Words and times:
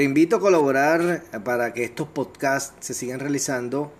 Te 0.00 0.04
invito 0.04 0.36
a 0.36 0.40
colaborar 0.40 1.24
para 1.44 1.74
que 1.74 1.84
estos 1.84 2.08
podcasts 2.08 2.72
se 2.80 2.94
sigan 2.94 3.20
realizando 3.20 3.92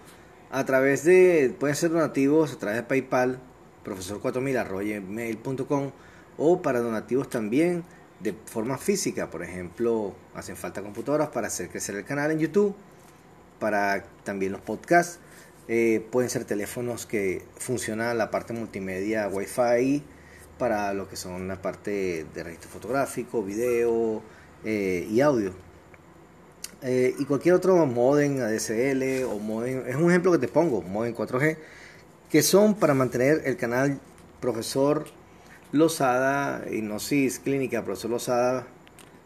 a 0.50 0.64
través 0.64 1.04
de, 1.04 1.54
pueden 1.60 1.76
ser 1.76 1.90
donativos 1.90 2.54
a 2.54 2.58
través 2.58 2.78
de 2.78 2.84
PayPal, 2.84 3.38
profesor4000.com 3.84 5.90
o 6.38 6.62
para 6.62 6.80
donativos 6.80 7.28
también 7.28 7.84
de 8.18 8.34
forma 8.46 8.78
física. 8.78 9.28
Por 9.28 9.42
ejemplo, 9.42 10.14
hacen 10.34 10.56
falta 10.56 10.80
computadoras 10.80 11.28
para 11.28 11.48
hacer 11.48 11.68
crecer 11.68 11.96
el 11.96 12.06
canal 12.06 12.30
en 12.30 12.38
YouTube, 12.38 12.74
para 13.58 14.02
también 14.24 14.52
los 14.52 14.62
podcasts. 14.62 15.18
Eh, 15.68 16.02
pueden 16.10 16.30
ser 16.30 16.46
teléfonos 16.46 17.04
que 17.04 17.44
funcionan 17.58 18.16
la 18.16 18.30
parte 18.30 18.54
multimedia 18.54 19.28
Wi-Fi 19.28 20.02
para 20.56 20.94
lo 20.94 21.10
que 21.10 21.16
son 21.16 21.46
la 21.46 21.60
parte 21.60 22.24
de 22.34 22.42
registro 22.42 22.70
fotográfico, 22.70 23.42
video 23.42 24.22
eh, 24.64 25.06
y 25.10 25.20
audio. 25.20 25.52
Eh, 26.82 27.14
y 27.18 27.24
cualquier 27.26 27.54
otro 27.54 27.84
modem 27.84 28.40
ADSL 28.40 29.24
o 29.24 29.38
modem, 29.38 29.86
es 29.86 29.96
un 29.96 30.08
ejemplo 30.08 30.32
que 30.32 30.38
te 30.38 30.48
pongo, 30.48 30.80
modem 30.80 31.14
4G, 31.14 31.58
que 32.30 32.42
son 32.42 32.74
para 32.74 32.94
mantener 32.94 33.42
el 33.44 33.58
canal 33.58 34.00
Profesor 34.40 35.04
Lozada, 35.72 36.64
Hipnosis 36.70 37.38
Clínica 37.38 37.84
Profesor 37.84 38.10
Lozada 38.10 38.66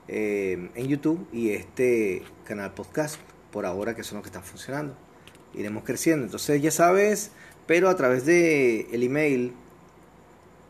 eh, 0.08 0.68
en 0.74 0.88
YouTube 0.88 1.28
y 1.32 1.50
este 1.50 2.22
canal 2.44 2.74
podcast 2.74 3.20
por 3.52 3.66
ahora 3.66 3.94
que 3.94 4.02
son 4.02 4.16
los 4.16 4.24
que 4.24 4.30
están 4.30 4.42
funcionando. 4.42 4.96
Iremos 5.54 5.84
creciendo, 5.84 6.24
entonces 6.24 6.60
ya 6.60 6.72
sabes, 6.72 7.30
pero 7.68 7.88
a 7.88 7.94
través 7.94 8.26
de 8.26 8.88
el 8.90 9.04
email 9.04 9.52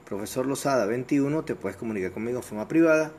profesor 0.04 0.44
Lozada 0.44 0.84
21 0.84 1.44
te 1.44 1.54
puedes 1.54 1.78
comunicar 1.78 2.12
conmigo 2.12 2.40
de 2.40 2.42
forma 2.42 2.68
privada 2.68 3.12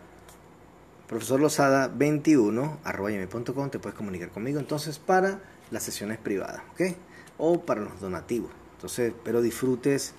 profesor 1.08 1.40
Lozada 1.40 1.88
21 1.88 2.80
arroba 2.84 3.10
te 3.12 3.80
puedes 3.80 3.96
comunicar 3.96 4.30
conmigo 4.30 4.60
entonces 4.60 5.00
para 5.00 5.40
las 5.72 5.84
sesiones 5.84 6.18
privadas, 6.18 6.64
¿ok? 6.74 6.96
O 7.38 7.62
para 7.62 7.82
los 7.82 8.00
donativos. 8.00 8.52
Entonces, 8.76 9.10
espero 9.10 9.42
disfrutes 9.42 10.14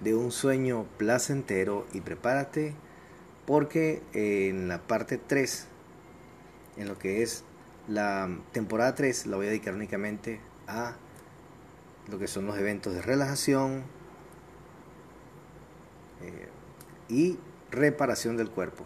de 0.00 0.14
un 0.14 0.32
sueño 0.32 0.86
placentero 0.98 1.86
y 1.92 2.00
prepárate 2.00 2.74
porque 3.46 4.02
en 4.12 4.68
la 4.68 4.78
parte 4.78 5.18
3, 5.18 5.66
en 6.78 6.88
lo 6.88 6.98
que 6.98 7.22
es 7.22 7.44
la 7.88 8.28
temporada 8.52 8.94
3, 8.94 9.26
la 9.26 9.36
voy 9.36 9.46
a 9.46 9.50
dedicar 9.50 9.74
únicamente 9.74 10.40
a 10.66 10.96
lo 12.08 12.18
que 12.18 12.26
son 12.26 12.46
los 12.46 12.58
eventos 12.58 12.94
de 12.94 13.02
relajación 13.02 13.84
eh, 16.22 16.48
y 17.08 17.38
reparación 17.70 18.36
del 18.36 18.50
cuerpo 18.50 18.84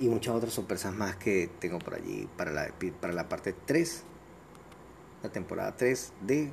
y 0.00 0.08
muchas 0.08 0.34
otras 0.34 0.52
sorpresas 0.52 0.94
más 0.94 1.16
que 1.16 1.50
tengo 1.58 1.78
por 1.78 1.94
allí 1.94 2.28
para 2.36 2.50
la, 2.50 2.68
para 3.00 3.12
la 3.12 3.28
parte 3.28 3.54
3, 3.66 4.02
la 5.22 5.30
temporada 5.30 5.76
3 5.76 6.12
de 6.22 6.52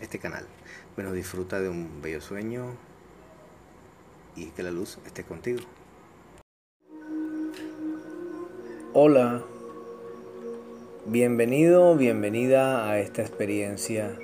este 0.00 0.18
canal. 0.18 0.46
Bueno, 0.94 1.12
disfruta 1.12 1.60
de 1.60 1.68
un 1.68 2.00
bello 2.02 2.20
sueño 2.20 2.76
y 4.36 4.46
que 4.46 4.62
la 4.62 4.70
luz 4.70 4.98
esté 5.06 5.24
contigo. 5.24 5.60
Hola, 8.94 9.44
bienvenido, 11.06 11.96
bienvenida 11.96 12.90
a 12.90 12.98
esta 12.98 13.22
experiencia 13.22 14.18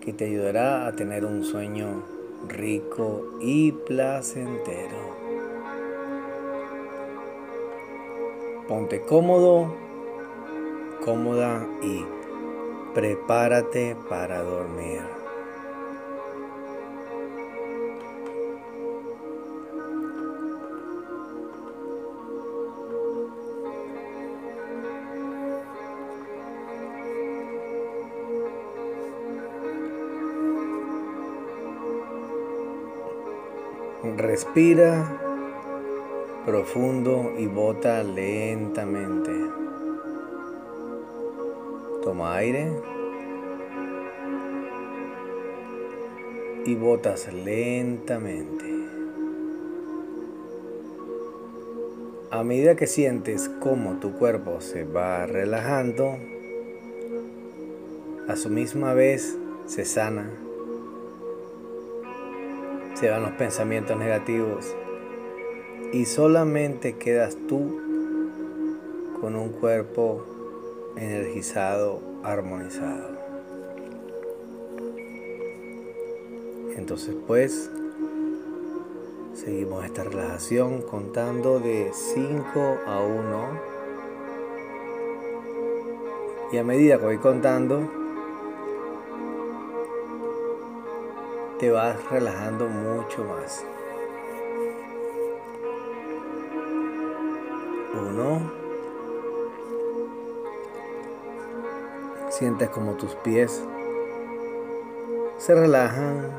que 0.00 0.12
te 0.12 0.26
ayudará 0.26 0.86
a 0.86 0.92
tener 0.92 1.24
un 1.24 1.44
sueño 1.44 2.04
rico 2.48 3.38
y 3.40 3.72
placentero. 3.72 5.25
Ponte 8.76 9.00
cómodo, 9.00 9.74
cómoda 11.02 11.66
y 11.82 12.04
prepárate 12.92 13.96
para 14.06 14.42
dormir. 14.42 15.00
Respira 34.18 35.25
profundo 36.46 37.32
y 37.36 37.48
bota 37.48 38.04
lentamente. 38.04 39.32
Toma 42.04 42.36
aire 42.36 42.70
y 46.64 46.76
botas 46.76 47.32
lentamente. 47.32 48.64
A 52.30 52.44
medida 52.44 52.76
que 52.76 52.86
sientes 52.86 53.48
cómo 53.48 53.94
tu 53.98 54.12
cuerpo 54.12 54.60
se 54.60 54.84
va 54.84 55.26
relajando, 55.26 56.16
a 58.28 58.36
su 58.36 58.50
misma 58.50 58.94
vez 58.94 59.36
se 59.66 59.84
sana, 59.84 60.30
se 62.94 63.10
van 63.10 63.22
los 63.22 63.32
pensamientos 63.32 63.98
negativos 63.98 64.76
y 65.92 66.04
solamente 66.04 66.96
quedas 66.96 67.36
tú 67.48 67.80
con 69.20 69.36
un 69.36 69.50
cuerpo 69.50 70.24
energizado, 70.96 72.00
armonizado. 72.22 73.16
Entonces 76.76 77.14
pues 77.26 77.70
seguimos 79.34 79.84
esta 79.84 80.04
relajación 80.04 80.82
contando 80.82 81.60
de 81.60 81.90
5 81.92 82.78
a 82.86 83.00
1 83.00 83.76
y 86.52 86.58
a 86.58 86.64
medida 86.64 86.98
que 86.98 87.04
voy 87.04 87.18
contando 87.18 87.88
te 91.58 91.70
vas 91.70 91.96
relajando 92.10 92.68
mucho 92.68 93.24
más. 93.24 93.64
Sientes 102.38 102.68
como 102.68 102.96
tus 102.96 103.14
pies 103.14 103.62
se 105.38 105.54
relajan, 105.54 106.30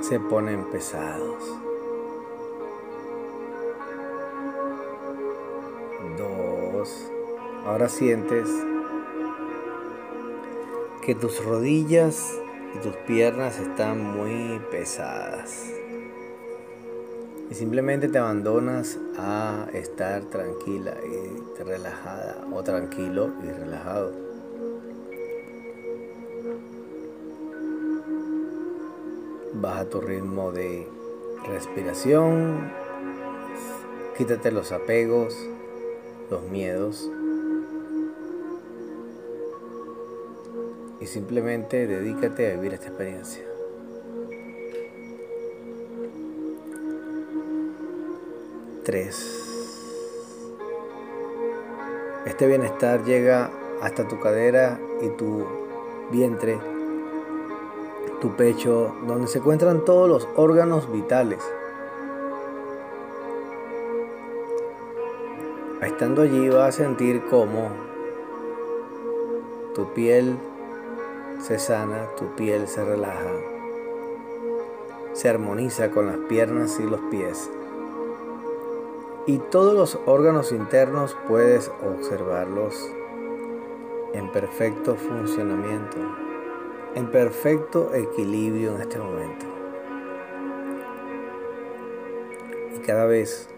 se 0.00 0.18
ponen 0.18 0.64
pesados. 0.64 1.44
Dos. 6.18 7.08
Ahora 7.64 7.88
sientes 7.88 8.48
que 11.02 11.14
tus 11.14 11.44
rodillas 11.44 12.36
y 12.74 12.78
tus 12.78 12.96
piernas 13.06 13.60
están 13.60 14.02
muy 14.02 14.60
pesadas 14.72 15.68
y 17.48 17.54
simplemente 17.54 18.08
te 18.08 18.18
abandonas 18.18 18.98
a 19.16 19.68
estar 19.72 20.22
tranquila 20.22 20.96
y 21.04 21.62
relajada 21.62 22.44
o 22.52 22.64
tranquilo 22.64 23.30
y 23.44 23.52
relajado. 23.52 24.29
Baja 29.60 29.84
tu 29.84 30.00
ritmo 30.00 30.52
de 30.52 30.88
respiración, 31.46 32.72
quítate 34.16 34.50
los 34.52 34.72
apegos, 34.72 35.36
los 36.30 36.42
miedos 36.44 37.10
y 41.00 41.06
simplemente 41.06 41.86
dedícate 41.86 42.52
a 42.52 42.56
vivir 42.56 42.74
esta 42.74 42.88
experiencia. 42.88 43.44
3. 48.84 49.40
Este 52.26 52.46
bienestar 52.46 53.04
llega 53.04 53.50
hasta 53.82 54.08
tu 54.08 54.18
cadera 54.20 54.80
y 55.02 55.10
tu 55.16 55.46
vientre, 56.10 56.58
tu 58.20 58.36
pecho, 58.36 58.94
donde 59.06 59.26
se 59.26 59.38
encuentran 59.38 59.84
todos 59.84 60.08
los 60.08 60.28
órganos 60.36 60.90
vitales. 60.92 61.38
Estando 65.82 66.22
allí 66.22 66.48
vas 66.48 66.68
a 66.68 66.72
sentir 66.72 67.22
cómo 67.28 67.70
tu 69.74 69.92
piel 69.92 70.38
se 71.40 71.58
sana, 71.58 72.08
tu 72.18 72.34
piel 72.36 72.68
se 72.68 72.84
relaja, 72.84 73.32
se 75.12 75.28
armoniza 75.28 75.90
con 75.90 76.06
las 76.06 76.16
piernas 76.28 76.78
y 76.80 76.84
los 76.84 77.00
pies 77.10 77.50
Y 79.26 79.38
todos 79.38 79.74
los 79.74 79.98
órganos 80.06 80.52
internos 80.52 81.16
puedes 81.28 81.70
observarlos 81.82 82.74
en 84.12 84.30
perfecto 84.32 84.96
funcionamiento, 84.96 85.98
en 86.94 87.10
perfecto 87.10 87.94
equilibrio 87.94 88.74
en 88.74 88.82
este 88.82 88.98
momento. 88.98 89.46
Y 92.76 92.80
cada 92.80 93.06
vez 93.06 93.48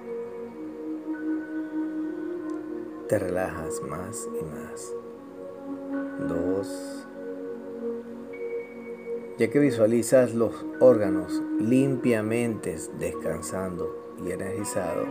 te 3.08 3.19
relajas 3.19 3.81
más 3.82 4.29
y 4.40 4.44
más. 4.44 4.94
Dos. 6.29 7.06
Ya 9.38 9.50
que 9.50 9.58
visualizas 9.58 10.34
los 10.34 10.64
órganos 10.81 11.43
limpiamente 11.58 12.76
descansando 12.99 14.14
y 14.25 14.31
energizado, 14.31 15.06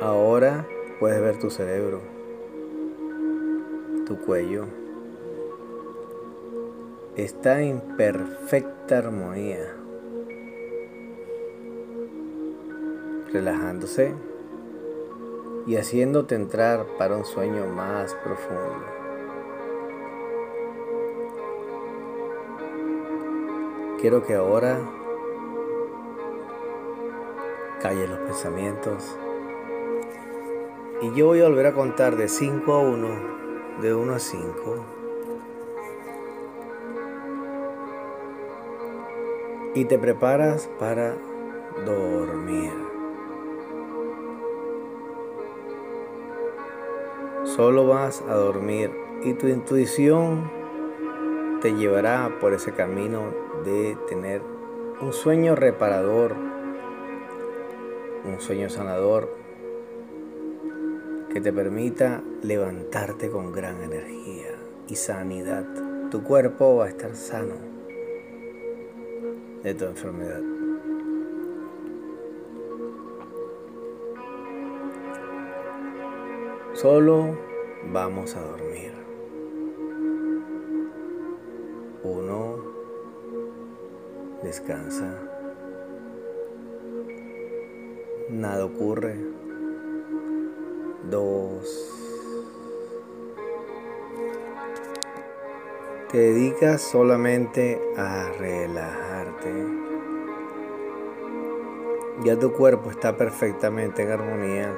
ahora 0.00 0.66
puedes 0.98 1.20
ver 1.20 1.38
tu 1.38 1.50
cerebro, 1.50 2.00
tu 4.04 4.18
cuello. 4.18 4.77
Está 7.18 7.60
en 7.62 7.80
perfecta 7.96 8.98
armonía, 8.98 9.74
relajándose 13.32 14.14
y 15.66 15.74
haciéndote 15.74 16.36
entrar 16.36 16.86
para 16.96 17.16
un 17.16 17.24
sueño 17.24 17.66
más 17.66 18.14
profundo. 18.22 18.84
Quiero 24.00 24.24
que 24.24 24.36
ahora 24.36 24.78
calles 27.82 28.08
los 28.08 28.18
pensamientos 28.20 29.18
y 31.02 31.12
yo 31.14 31.26
voy 31.26 31.40
a 31.40 31.48
volver 31.48 31.66
a 31.66 31.74
contar 31.74 32.14
de 32.14 32.28
5 32.28 32.72
a 32.72 32.78
1, 32.78 33.08
de 33.82 33.92
1 33.92 34.14
a 34.14 34.18
5. 34.20 34.97
Y 39.78 39.84
te 39.84 39.96
preparas 39.96 40.68
para 40.80 41.14
dormir. 41.86 42.72
Solo 47.44 47.86
vas 47.86 48.20
a 48.22 48.34
dormir 48.34 48.90
y 49.22 49.34
tu 49.34 49.46
intuición 49.46 50.50
te 51.60 51.76
llevará 51.76 52.38
por 52.40 52.54
ese 52.54 52.72
camino 52.72 53.26
de 53.64 53.96
tener 54.08 54.42
un 55.00 55.12
sueño 55.12 55.54
reparador, 55.54 56.34
un 58.24 58.40
sueño 58.40 58.70
sanador 58.70 59.32
que 61.32 61.40
te 61.40 61.52
permita 61.52 62.20
levantarte 62.42 63.30
con 63.30 63.52
gran 63.52 63.80
energía 63.80 64.56
y 64.88 64.96
sanidad. 64.96 65.64
Tu 66.10 66.24
cuerpo 66.24 66.74
va 66.78 66.86
a 66.86 66.88
estar 66.88 67.14
sano 67.14 67.77
de 69.62 69.74
tu 69.74 69.84
enfermedad. 69.84 70.42
Solo 76.74 77.36
vamos 77.92 78.36
a 78.36 78.40
dormir. 78.40 78.92
Uno, 82.04 82.56
descansa. 84.42 85.12
Nada 88.30 88.64
ocurre. 88.64 89.16
Dos. 91.10 91.94
Te 96.12 96.18
dedicas 96.18 96.80
solamente 96.80 97.80
a 97.96 98.30
Ya 102.24 102.38
tu 102.38 102.52
cuerpo 102.52 102.90
está 102.90 103.16
perfectamente 103.16 104.02
en 104.02 104.10
armonía 104.10 104.74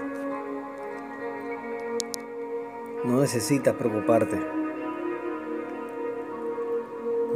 no 3.04 3.20
necesitas 3.20 3.74
preocuparte. 3.76 4.38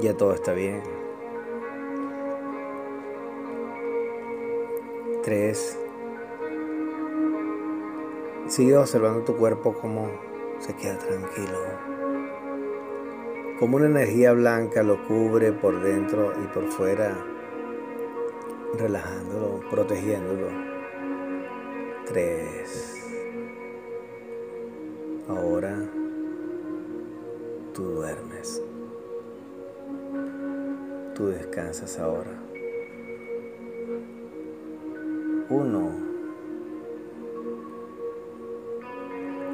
Ya 0.01 0.15
todo 0.17 0.35
está 0.35 0.53
bien. 0.53 0.83
Tres. 5.23 5.79
Sigue 8.47 8.77
observando 8.77 9.23
tu 9.23 9.37
cuerpo 9.37 9.73
como 9.73 10.11
se 10.59 10.75
queda 10.75 10.99
tranquilo. 10.99 11.94
Como 13.59 13.77
una 13.77 13.87
energía 13.87 14.33
blanca 14.33 14.83
lo 14.83 15.07
cubre 15.07 15.53
por 15.53 15.81
dentro 15.81 16.33
y 16.43 16.47
por 16.49 16.67
fuera, 16.73 17.17
relajándolo, 18.77 19.61
protegiéndolo. 19.71 20.49
Tres. 22.05 23.01
Ahora 25.29 25.79
tú 27.73 27.85
duermes. 27.85 28.61
Tú 31.15 31.29
descansas 31.29 31.99
ahora. 32.01 32.43
Uno. 35.49 35.93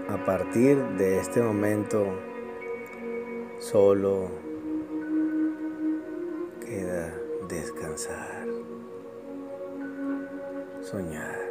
A 0.08 0.24
partir 0.24 0.78
de 0.96 1.18
este 1.18 1.42
momento 1.42 2.29
solo 3.60 4.30
queda 6.64 7.14
descansar, 7.48 8.46
soñar. 10.82 11.49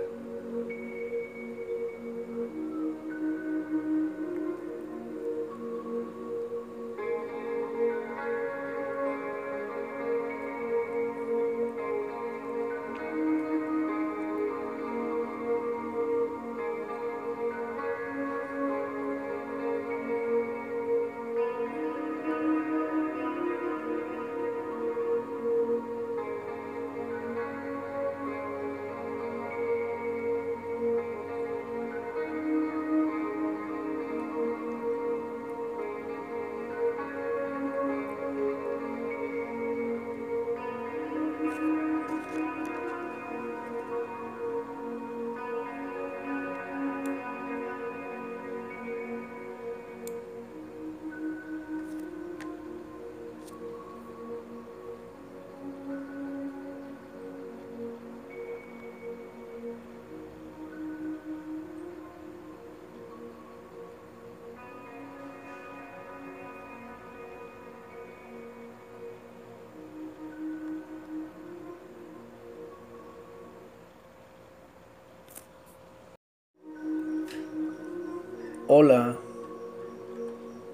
Hola, 78.71 79.15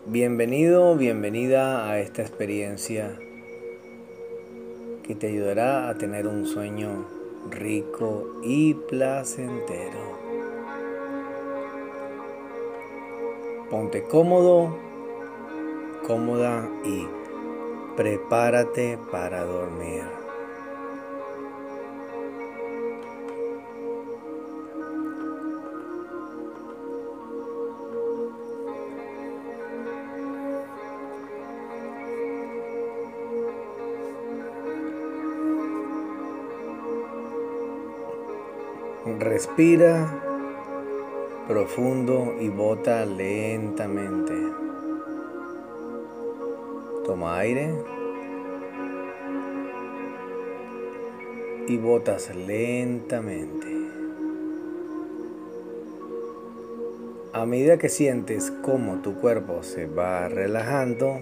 bienvenido, 0.05 0.97
bienvenida 0.97 1.89
a 1.89 1.97
esta 1.97 2.23
experiencia 2.23 3.17
que 5.01 5.15
te 5.15 5.27
ayudará 5.27 5.87
a 5.87 5.97
tener 5.97 6.27
un 6.27 6.45
sueño 6.45 7.05
rico 7.49 8.41
y 8.43 8.73
placentero. 8.73 10.19
Ponte 13.69 14.03
cómodo, 14.03 14.75
cómoda 16.05 16.69
y 16.83 17.07
prepárate 17.95 18.99
para 19.09 19.45
dormir. 19.45 20.24
Respira 39.05 40.09
profundo 41.47 42.33
y 42.39 42.49
bota 42.49 43.05
lentamente. 43.05 44.33
Toma 47.05 47.37
aire 47.37 47.71
y 51.67 51.77
botas 51.77 52.35
lentamente. 52.35 53.67
A 57.31 57.45
medida 57.45 57.77
que 57.77 57.89
sientes 57.89 58.51
cómo 58.63 59.03
tu 59.03 59.13
cuerpo 59.21 59.61
se 59.61 59.85
va 59.85 60.27
relajando, 60.29 61.19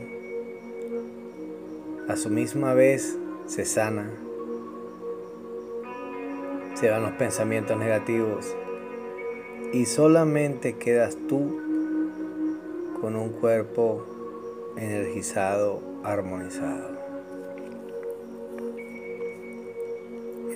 a 2.07 2.15
su 2.15 2.29
misma 2.29 2.73
vez 2.73 3.17
se 3.47 3.65
sana, 3.65 4.09
se 6.83 6.89
van 6.89 7.03
los 7.03 7.13
pensamientos 7.13 7.77
negativos 7.77 8.53
y 9.71 9.85
solamente 9.85 10.73
quedas 10.75 11.15
tú 11.29 11.61
con 12.99 13.15
un 13.15 13.29
cuerpo 13.29 14.05
energizado, 14.75 15.79
armonizado. 16.03 16.89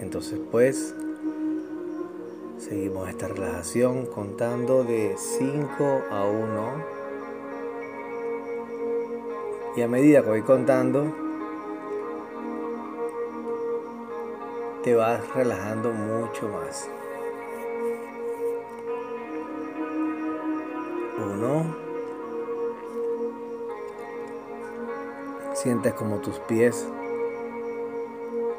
Entonces 0.01 0.38
pues 0.51 0.93
seguimos 2.57 3.07
esta 3.07 3.29
relajación 3.29 4.05
contando 4.05 4.84
de 4.84 5.15
5 5.17 6.01
a 6.12 6.25
1 6.25 6.84
y 9.77 9.81
a 9.81 9.88
medida 9.88 10.24
que 10.24 10.29
voy 10.29 10.41
contando 10.41 11.26
te 14.88 14.96
vas 14.96 15.20
relajando 15.36 15.91
mucho 15.91 16.48
más. 16.48 16.89
Uno. 21.20 21.75
Sientes 25.56 25.94
como 25.94 26.20
tus 26.20 26.39
pies 26.39 26.88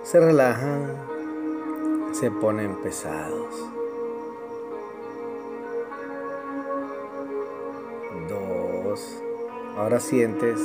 se 0.02 0.20
relajan, 0.20 0.98
se 2.12 2.30
ponen 2.30 2.76
pesados. 2.82 3.64
Dos. 8.28 9.22
Ahora 9.78 9.98
sientes 9.98 10.60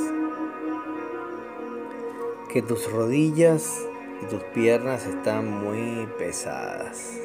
que 2.50 2.60
tus 2.60 2.92
rodillas 2.92 3.88
y 4.22 4.26
tus 4.26 4.42
piernas 4.54 5.06
están 5.06 5.50
muy 5.50 6.06
pesadas 6.18 7.20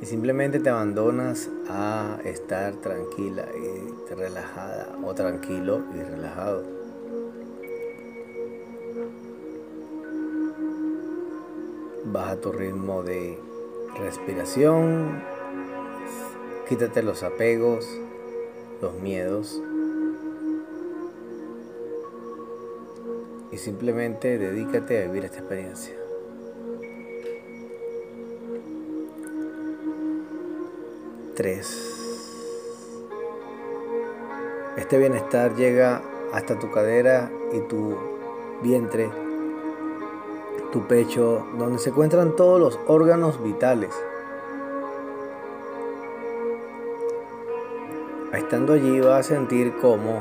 y 0.00 0.06
simplemente 0.06 0.60
te 0.60 0.70
abandonas 0.70 1.50
a 1.68 2.18
estar 2.24 2.74
tranquila 2.76 3.46
y 3.56 4.14
relajada 4.14 4.96
o 5.04 5.14
tranquilo 5.14 5.82
y 5.94 6.02
relajado. 6.02 6.64
Baja 12.04 12.36
tu 12.36 12.52
ritmo 12.52 13.02
de 13.02 13.38
respiración, 13.98 15.22
quítate 16.68 17.02
los 17.02 17.22
apegos, 17.22 17.86
los 18.80 18.94
miedos 18.94 19.60
y 23.58 23.60
simplemente 23.60 24.38
dedícate 24.38 25.02
a 25.02 25.06
vivir 25.06 25.24
esta 25.24 25.38
experiencia. 25.38 25.94
Este 34.76 34.98
bienestar 34.98 35.56
llega 35.56 36.02
hasta 36.32 36.56
tu 36.56 36.70
cadera 36.70 37.32
y 37.52 37.60
tu 37.62 37.96
vientre, 38.62 39.10
tu 40.72 40.86
pecho, 40.86 41.44
donde 41.58 41.80
se 41.80 41.90
encuentran 41.90 42.36
todos 42.36 42.60
los 42.60 42.78
órganos 42.86 43.42
vitales. 43.42 43.90
Estando 48.32 48.74
allí 48.74 49.00
vas 49.00 49.26
a 49.26 49.34
sentir 49.34 49.74
cómo 49.80 50.20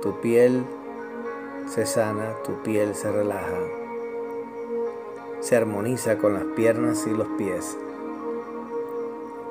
tu 0.00 0.20
piel 0.20 0.64
se 1.74 1.86
sana, 1.86 2.36
tu 2.44 2.62
piel 2.62 2.94
se 2.94 3.10
relaja, 3.10 3.58
se 5.40 5.56
armoniza 5.56 6.18
con 6.18 6.34
las 6.34 6.44
piernas 6.54 7.04
y 7.08 7.10
los 7.10 7.26
pies 7.36 7.76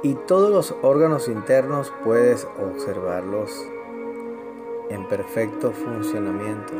y 0.03 0.13
todos 0.15 0.51
los 0.51 0.73
órganos 0.81 1.27
internos 1.27 1.91
puedes 2.05 2.47
observarlos 2.61 3.67
en 4.89 5.05
perfecto 5.09 5.73
funcionamiento, 5.73 6.73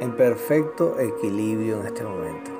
en 0.00 0.16
perfecto 0.16 0.98
equilibrio 0.98 1.80
en 1.80 1.86
este 1.86 2.04
momento. 2.04 2.50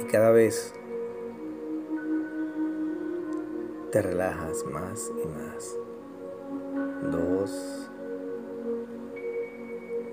Y 0.00 0.04
cada 0.04 0.30
vez 0.30 0.74
te 3.90 4.00
relajas 4.00 4.64
más 4.64 5.10
y 5.22 5.26
más. 5.28 5.76
Dos. 7.10 7.81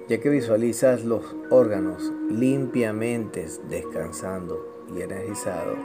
Ya 0.09 0.19
que 0.19 0.29
visualizas 0.29 1.05
los 1.05 1.23
órganos 1.49 2.11
limpiamente 2.29 3.47
descansando 3.69 4.85
y 4.93 5.01
energizados, 5.01 5.77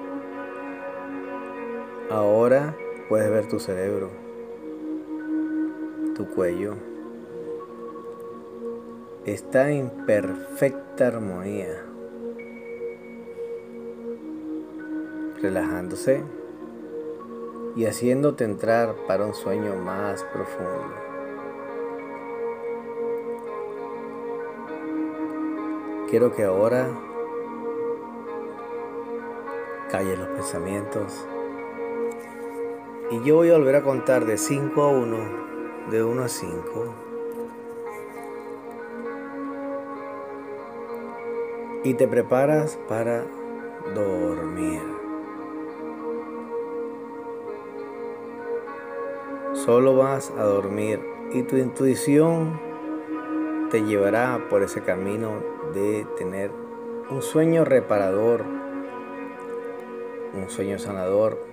Ahora 2.11 2.77
puedes 3.09 3.31
ver 3.31 3.49
tu 3.49 3.59
cerebro, 3.59 4.11
tu 6.15 6.29
cuello. 6.29 6.75
Está 9.25 9.71
en 9.71 9.89
perfecta 10.05 11.07
armonía, 11.07 11.83
relajándose 15.41 16.23
y 17.75 17.87
haciéndote 17.87 18.45
entrar 18.45 18.95
para 19.09 19.25
un 19.25 19.35
sueño 19.35 19.75
más 19.77 20.23
profundo. 20.25 21.14
Quiero 26.09 26.33
que 26.33 26.45
ahora 26.45 26.89
calles 29.91 30.19
los 30.19 30.29
pensamientos 30.29 31.27
y 33.11 33.23
yo 33.23 33.37
voy 33.37 33.51
a 33.51 33.59
volver 33.59 33.77
a 33.77 33.83
contar 33.83 34.25
de 34.25 34.39
5 34.39 34.83
a 34.83 34.89
1, 34.89 35.17
de 35.91 36.03
1 36.03 36.23
a 36.23 36.29
5. 36.29 36.95
Y 41.85 41.95
te 41.95 42.09
preparas 42.09 42.79
para 42.89 43.25
dormir. 43.95 44.81
Solo 49.53 49.97
vas 49.97 50.33
a 50.39 50.45
dormir 50.45 51.01
y 51.33 51.43
tu 51.43 51.57
intuición 51.57 52.59
te 53.75 53.83
llevará 53.83 54.47
por 54.49 54.63
ese 54.63 54.83
camino 54.83 55.43
de 55.75 56.07
tener 56.17 56.53
un 57.11 57.21
sueño 57.23 57.65
reparador, 57.65 58.45
un 60.33 60.49
sueño 60.49 60.79
sanador, 60.79 61.45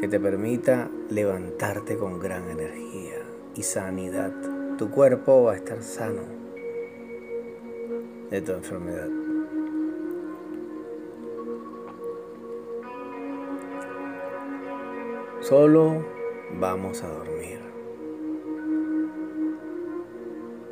que 0.00 0.08
te 0.08 0.18
permita 0.18 0.88
levantarte 1.10 1.98
con 1.98 2.18
gran 2.18 2.48
energía 2.48 3.18
y 3.54 3.62
sanidad. 3.62 4.32
Tu 4.78 4.90
cuerpo 4.90 5.42
va 5.42 5.52
a 5.52 5.56
estar 5.56 5.82
sano 5.82 6.22
de 8.30 8.40
tu 8.40 8.52
enfermedad. 8.52 9.10
Solo 15.40 16.02
vamos 16.58 17.02
a 17.02 17.08
dormir. 17.08 17.81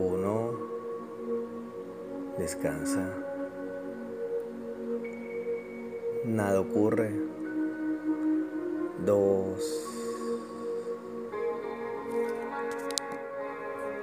Uno, 0.00 0.52
descansa. 2.38 3.06
Nada 6.24 6.60
ocurre 6.62 7.12
dos. 9.04 9.86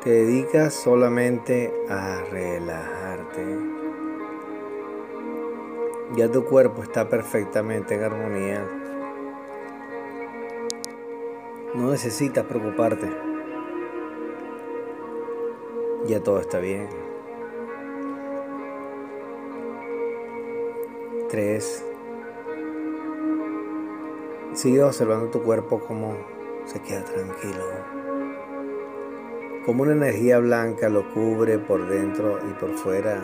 Te 0.04 0.12
dedicas 0.12 0.76
solamente 0.76 1.74
a 1.90 2.22
relajarte. 2.30 3.44
Ya 6.16 6.32
tu 6.32 6.46
cuerpo 6.46 6.84
está 6.84 7.10
perfectamente 7.10 7.96
en 7.96 8.04
armonía. 8.04 8.68
No 11.74 11.90
necesitas 11.90 12.46
preocuparte. 12.46 13.27
Ya 16.08 16.24
todo 16.24 16.40
está 16.40 16.60
bien. 16.60 16.88
3. 21.30 21.86
Sigue 24.54 24.82
observando 24.84 25.30
tu 25.30 25.44
cuerpo 25.44 25.82
como 25.82 26.16
se 26.66 26.82
queda 26.82 27.04
tranquilo. 27.04 27.66
Como 29.66 29.84
una 29.84 29.92
energía 29.92 30.40
blanca 30.40 30.88
lo 30.88 31.14
cubre 31.14 31.60
por 31.60 31.90
dentro 31.90 32.40
y 32.50 32.54
por 32.54 32.74
fuera, 32.76 33.22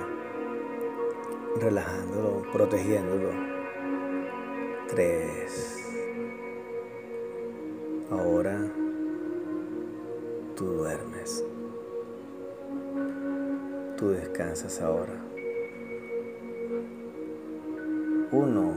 relajándolo, 1.61 2.41
protegiéndolo. 2.51 3.29
3. 4.89 5.82
Ahora. 14.81 15.13
Uno. 18.31 18.73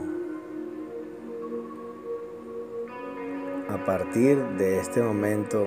A 3.69 3.85
partir 3.85 4.37
de 4.57 4.79
este 4.79 5.01
momento, 5.01 5.65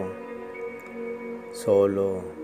solo 1.53 2.40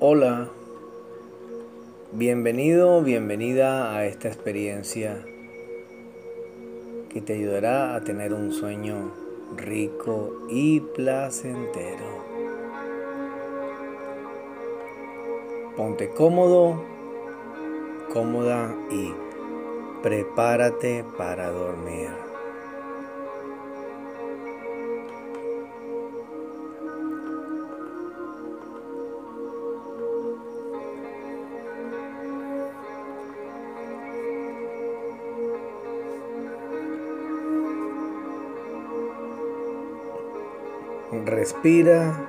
Hola, 0.00 0.48
bienvenido, 2.12 3.02
bienvenida 3.02 3.96
a 3.96 4.06
esta 4.06 4.28
experiencia 4.28 5.24
que 7.08 7.20
te 7.20 7.32
ayudará 7.32 7.96
a 7.96 8.04
tener 8.04 8.32
un 8.32 8.52
sueño 8.52 9.12
rico 9.56 10.46
y 10.48 10.78
placentero. 10.78 12.06
Ponte 15.76 16.10
cómodo, 16.10 16.80
cómoda 18.12 18.72
y 18.92 19.12
prepárate 20.00 21.04
para 21.16 21.50
dormir. 21.50 22.27
Respira 41.30 42.26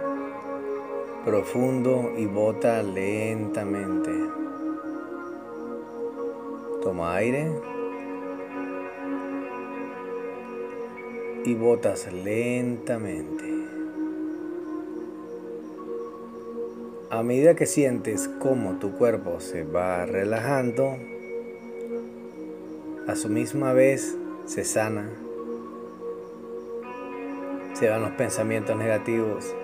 profundo 1.24 2.12
y 2.18 2.26
bota 2.26 2.84
lentamente. 2.84 4.12
Toma 6.84 7.16
aire 7.16 7.50
y 11.46 11.56
botas 11.56 12.12
lentamente. 12.12 13.46
A 17.10 17.24
medida 17.24 17.56
que 17.56 17.68
sientes 17.68 18.30
cómo 18.40 18.80
tu 18.80 18.98
cuerpo 18.98 19.40
se 19.40 19.64
va 19.64 20.06
relajando, 20.08 20.98
a 23.08 23.16
su 23.16 23.30
misma 23.30 23.72
vez 23.72 24.18
se 24.46 24.66
sana 24.66 25.10
se 27.80 27.88
van 27.88 28.02
los 28.02 28.12
pensamientos 28.12 28.76
negativos 28.76 29.56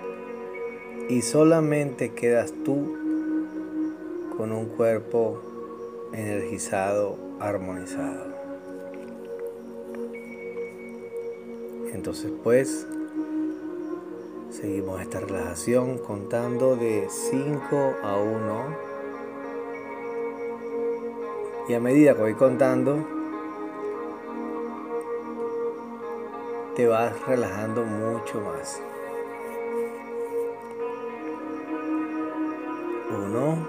y 1.10 1.20
solamente 1.20 2.14
quedas 2.14 2.50
tú 2.64 2.96
con 4.38 4.52
un 4.52 4.70
cuerpo 4.70 5.42
energizado, 6.14 7.18
armonizado. 7.40 8.34
Entonces 11.92 12.32
pues 12.42 12.86
seguimos 14.50 15.02
esta 15.02 15.20
relajación 15.20 15.98
contando 15.98 16.74
de 16.76 17.08
5 17.10 17.96
a 18.02 18.16
1 18.16 18.64
y 21.68 21.74
a 21.74 21.80
medida 21.80 22.14
que 22.14 22.22
voy 22.22 22.34
contando 22.34 23.15
te 26.76 26.86
vas 26.86 27.18
relajando 27.26 27.84
mucho 27.84 28.38
más. 28.42 28.82
Uno. 33.10 33.66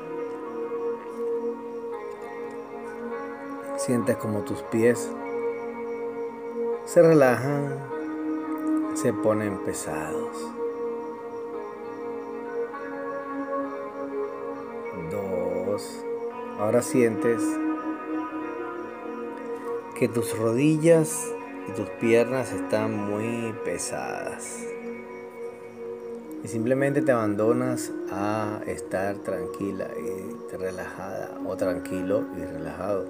Sientes 3.77 4.17
como 4.17 4.41
tus 4.41 4.61
pies 4.63 5.09
se 6.83 7.01
relajan, 7.01 7.79
se 8.95 9.13
ponen 9.13 9.57
pesados. 9.59 10.37
Dos. 15.11 16.03
Ahora 16.59 16.81
sientes 16.81 17.41
que 19.95 20.09
tus 20.09 20.37
rodillas 20.37 21.33
y 21.67 21.71
tus 21.71 21.89
piernas 21.99 22.53
están 22.53 22.95
muy 22.95 23.53
pesadas. 23.65 24.65
Y 26.43 26.47
simplemente 26.47 27.01
te 27.01 27.11
abandonas 27.11 27.91
a 28.11 28.61
estar 28.67 29.17
tranquila 29.17 29.89
y 29.97 30.55
relajada 30.55 31.37
o 31.45 31.57
tranquilo 31.57 32.23
y 32.37 32.45
relajado. 32.45 33.05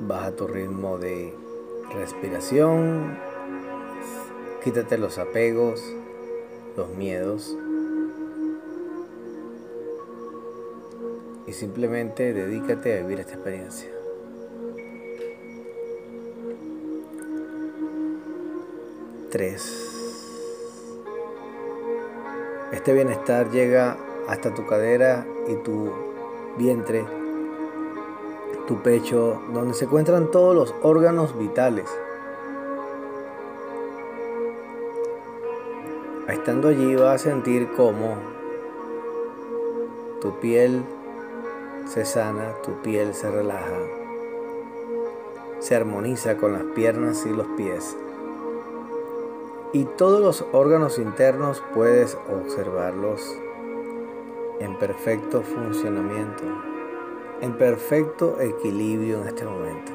Baja 0.00 0.32
tu 0.32 0.46
ritmo 0.46 0.98
de 0.98 1.34
respiración. 1.92 3.18
Quítate 4.64 4.96
los 4.98 5.18
apegos, 5.18 5.82
los 6.76 6.88
miedos. 6.96 7.56
Y 11.50 11.52
simplemente 11.52 12.32
dedícate 12.32 12.96
a 12.96 13.02
vivir 13.02 13.18
esta 13.18 13.32
experiencia. 13.32 13.90
Tres. 19.32 19.88
Este 22.70 22.92
bienestar 22.92 23.50
llega 23.50 23.96
hasta 24.28 24.54
tu 24.54 24.64
cadera 24.64 25.26
y 25.48 25.56
tu 25.64 25.92
vientre, 26.56 27.04
tu 28.68 28.80
pecho, 28.84 29.42
donde 29.52 29.74
se 29.74 29.86
encuentran 29.86 30.30
todos 30.30 30.54
los 30.54 30.72
órganos 30.82 31.36
vitales. 31.36 31.90
Estando 36.28 36.68
allí 36.68 36.94
vas 36.94 37.22
a 37.22 37.30
sentir 37.30 37.68
cómo 37.76 38.14
tu 40.20 40.38
piel 40.38 40.84
se 41.90 42.04
sana, 42.04 42.54
tu 42.62 42.80
piel 42.82 43.14
se 43.14 43.28
relaja, 43.28 43.80
se 45.58 45.74
armoniza 45.74 46.36
con 46.36 46.52
las 46.52 46.62
piernas 46.72 47.26
y 47.26 47.30
los 47.30 47.48
pies. 47.56 47.96
Y 49.72 49.86
todos 49.96 50.20
los 50.20 50.44
órganos 50.52 51.00
internos 51.00 51.60
puedes 51.74 52.16
observarlos 52.32 53.36
en 54.60 54.78
perfecto 54.78 55.42
funcionamiento, 55.42 56.44
en 57.40 57.58
perfecto 57.58 58.40
equilibrio 58.40 59.22
en 59.22 59.26
este 59.26 59.44
momento. 59.44 59.92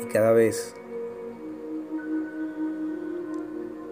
Y 0.00 0.04
cada 0.12 0.30
vez 0.30 0.76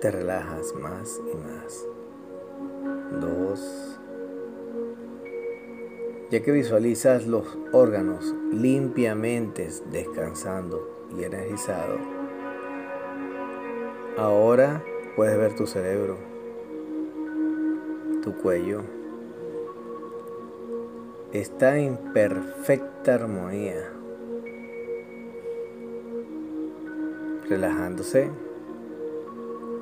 te 0.01 0.13
relajas 0.13 0.73
más 0.77 1.21
y 1.33 1.37
más. 1.37 1.85
Dos. 3.21 3.98
Ya 6.31 6.43
que 6.43 6.53
visualizas 6.53 7.27
los 7.27 7.47
órganos 7.73 8.35
limpiamente 8.53 9.67
descansando 9.91 11.09
y 11.19 11.25
energizados, 11.25 12.01
ahora 14.19 14.85
puedes 15.17 15.39
ver 15.39 15.57
tu 15.57 15.67
cerebro, 15.67 16.19
tu 18.23 18.37
cuello. 18.37 18.83
Está 21.33 21.79
en 21.79 21.97
perfecta 22.13 23.15
armonía, 23.15 23.91
relajándose 27.49 28.31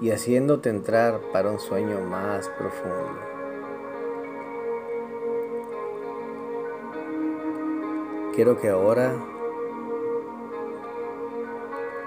y 0.00 0.10
haciéndote 0.10 0.70
entrar 0.70 1.20
para 1.32 1.50
un 1.50 1.58
sueño 1.58 2.00
más 2.02 2.48
profundo. 2.50 3.35
Quiero 8.36 8.58
que 8.58 8.68
ahora 8.68 9.14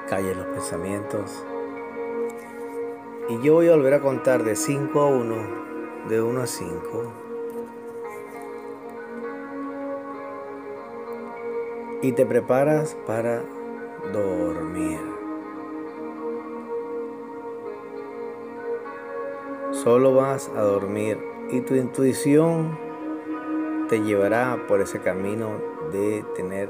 calles 0.07 0.37
los 0.37 0.45
pensamientos 0.45 1.43
y 3.29 3.41
yo 3.41 3.55
voy 3.55 3.67
a 3.67 3.71
volver 3.71 3.95
a 3.95 3.99
contar 3.99 4.43
de 4.43 4.55
5 4.55 4.99
a 5.01 5.07
1, 5.07 5.35
de 6.07 6.21
1 6.21 6.41
a 6.41 6.45
5. 6.45 6.77
Y 12.03 12.11
te 12.11 12.27
preparas 12.27 12.95
para 13.07 13.41
dormir. 14.13 14.99
Solo 19.71 20.13
vas 20.13 20.51
a 20.55 20.61
dormir 20.61 21.17
y 21.49 21.61
tu 21.61 21.73
intuición 21.73 22.77
te 23.89 24.03
llevará 24.03 24.67
por 24.67 24.79
ese 24.81 24.99
camino 24.99 25.78
de 25.91 26.23
tener 26.35 26.69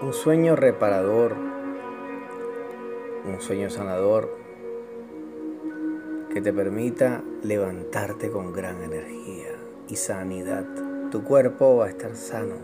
un 0.00 0.12
sueño 0.12 0.56
reparador, 0.56 1.34
un 3.24 3.40
sueño 3.40 3.70
sanador 3.70 4.36
que 6.32 6.40
te 6.40 6.52
permita 6.52 7.22
levantarte 7.42 8.30
con 8.30 8.52
gran 8.52 8.82
energía 8.82 9.52
y 9.88 9.96
sanidad. 9.96 10.64
Tu 11.10 11.22
cuerpo 11.22 11.76
va 11.76 11.86
a 11.86 11.88
estar 11.90 12.16
sano 12.16 12.56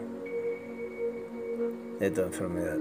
de 1.99 2.11
tu 2.11 2.23
enfermedad. 2.23 2.79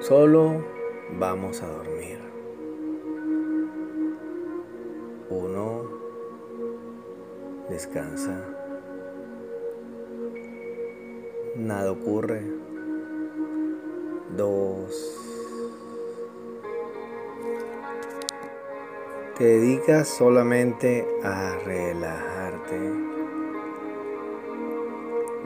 Solo 0.00 0.64
vamos 1.18 1.62
a 1.62 1.66
dormir. 1.66 2.18
Uno, 5.28 5.77
descansa. 7.68 8.44
Nada 11.56 11.92
ocurre. 11.92 12.42
Dos. 14.36 15.14
Te 19.36 19.44
dedicas 19.44 20.08
solamente 20.08 21.06
a 21.22 21.56
relajarte. 21.64 22.92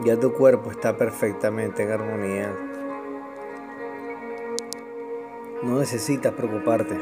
Ya 0.04 0.18
tu 0.18 0.32
cuerpo 0.32 0.70
está 0.70 0.96
perfectamente 0.96 1.82
en 1.82 1.90
armonía 1.92 2.52
no 5.62 5.78
necesitas 5.78 6.34
preocuparte. 6.34 6.98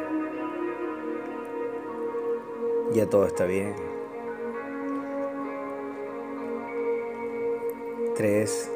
Ya 2.92 3.08
todo 3.08 3.26
está 3.26 3.46
bien. 3.46 3.89
Tres. 8.20 8.70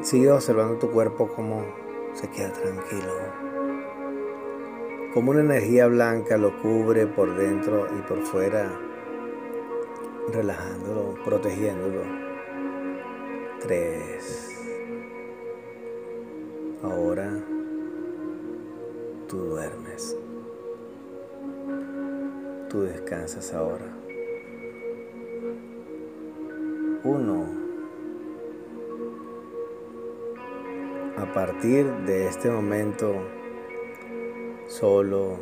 Sigue 0.00 0.32
observando 0.32 0.80
tu 0.80 0.90
cuerpo 0.90 1.28
como 1.28 1.64
se 2.12 2.28
queda 2.28 2.52
tranquilo. 2.52 3.12
Como 5.14 5.30
una 5.30 5.42
energía 5.42 5.86
blanca 5.86 6.36
lo 6.36 6.60
cubre 6.60 7.06
por 7.06 7.36
dentro 7.36 7.86
y 7.96 8.02
por 8.02 8.22
fuera, 8.22 8.68
relajándolo, 10.32 11.14
protegiéndolo. 11.24 12.02
Tres. 13.60 14.50
Ahora 16.82 17.30
tú 19.28 19.36
duermes. 19.36 20.16
Tú 22.68 22.80
descansas 22.80 23.54
ahora. 23.54 24.01
Uno. 27.04 27.46
A 31.16 31.32
partir 31.34 31.84
de 32.06 32.28
este 32.28 32.48
momento 32.48 33.12
solo 34.68 35.36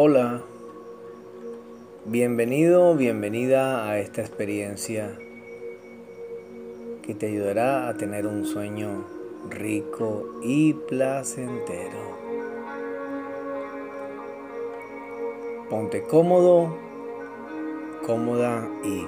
Hola, 0.00 0.42
bienvenido, 2.04 2.94
bienvenida 2.94 3.90
a 3.90 3.98
esta 3.98 4.20
experiencia 4.20 5.18
que 7.02 7.16
te 7.16 7.26
ayudará 7.26 7.88
a 7.88 7.94
tener 7.94 8.28
un 8.28 8.46
sueño 8.46 9.04
rico 9.50 10.38
y 10.40 10.74
placentero. 10.74 11.98
Ponte 15.68 16.04
cómodo, 16.04 16.76
cómoda 18.06 18.68
y 18.84 19.04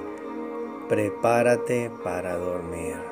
prepárate 0.89 1.89
para 2.03 2.35
dormir. 2.35 3.10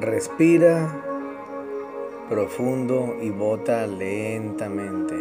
Respira 0.00 0.90
profundo 2.30 3.18
y 3.20 3.28
bota 3.28 3.86
lentamente. 3.86 5.14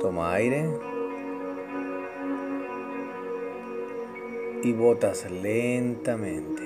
Toma 0.00 0.34
aire 0.34 0.70
y 4.62 4.72
botas 4.72 5.28
lentamente. 5.28 6.62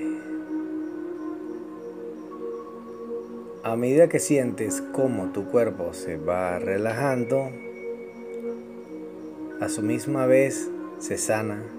A 3.63 3.75
medida 3.75 4.07
que 4.07 4.19
sientes 4.19 4.83
cómo 4.93 5.31
tu 5.31 5.49
cuerpo 5.49 5.93
se 5.93 6.17
va 6.17 6.59
relajando, 6.59 7.49
a 9.59 9.67
su 9.67 9.81
misma 9.81 10.27
vez 10.27 10.69
se 10.99 11.17
sana 11.17 11.78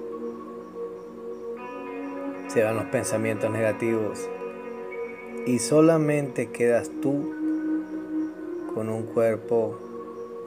se 2.53 2.65
van 2.65 2.75
los 2.75 2.87
pensamientos 2.87 3.49
negativos 3.51 4.29
y 5.47 5.61
solamente 5.61 6.51
quedas 6.51 6.91
tú 7.01 7.33
con 8.75 8.89
un 8.89 9.05
cuerpo 9.05 9.79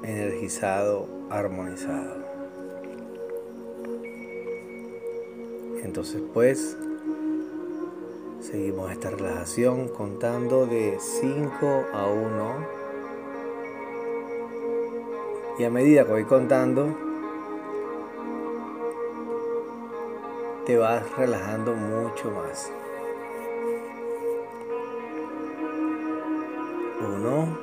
energizado, 0.04 1.08
armonizado. 1.30 2.24
Entonces 5.82 6.22
pues 6.34 6.76
seguimos 8.42 8.92
esta 8.92 9.10
relajación 9.10 9.88
contando 9.88 10.66
de 10.66 10.98
5 11.00 11.86
a 11.94 12.08
1 12.08 12.56
y 15.60 15.63
a 15.63 15.70
medida 15.70 16.04
que 16.04 16.12
voy 16.12 16.26
contando 16.26 17.12
te 20.65 20.78
vas 20.78 21.04
relajando 21.17 21.73
mucho 21.76 22.32
más. 22.32 22.71
Uno. 27.02 27.58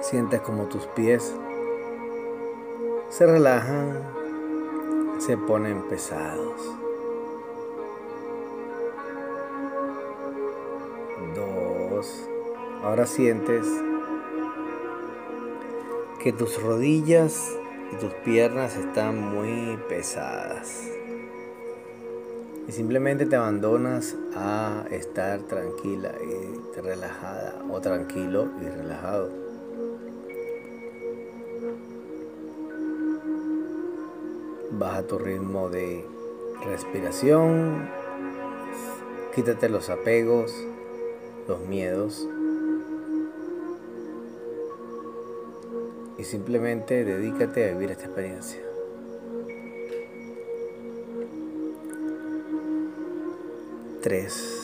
Sientes 0.00 0.40
como 0.40 0.64
tus 0.64 0.86
pies 0.86 1.34
se 3.08 3.26
relajan, 3.26 4.02
se 5.18 5.36
ponen 5.36 5.82
pesados. 5.88 6.60
Dos. 11.34 12.28
Ahora 12.82 13.06
sientes 13.06 13.66
que 16.20 16.32
tus 16.32 16.62
rodillas 16.62 17.57
y 17.92 17.96
tus 17.96 18.12
piernas 18.24 18.76
están 18.76 19.20
muy 19.20 19.78
pesadas. 19.88 20.88
Y 22.66 22.72
simplemente 22.72 23.24
te 23.24 23.36
abandonas 23.36 24.14
a 24.36 24.84
estar 24.90 25.40
tranquila 25.40 26.12
y 26.22 26.80
relajada 26.80 27.62
o 27.70 27.80
tranquilo 27.80 28.48
y 28.60 28.68
relajado. 28.68 29.30
Baja 34.70 35.02
tu 35.02 35.18
ritmo 35.18 35.70
de 35.70 36.04
respiración, 36.64 37.88
quítate 39.34 39.68
los 39.68 39.88
apegos, 39.88 40.54
los 41.48 41.60
miedos 41.60 42.28
y 46.18 46.24
simplemente 46.24 47.04
dedícate 47.04 47.70
a 47.70 47.72
vivir 47.72 47.92
esta 47.92 48.06
experiencia. 48.06 48.60
Tres. 54.02 54.54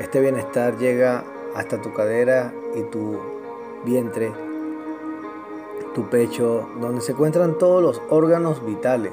Este 0.00 0.20
bienestar 0.20 0.76
llega 0.76 1.24
hasta 1.54 1.80
tu 1.80 1.94
cadera 1.94 2.52
y 2.74 2.82
tu 2.90 3.20
vientre, 3.84 4.32
tu 5.94 6.10
pecho, 6.10 6.68
donde 6.80 7.00
se 7.00 7.12
encuentran 7.12 7.58
todos 7.58 7.80
los 7.80 8.02
órganos 8.10 8.64
vitales. 8.66 9.12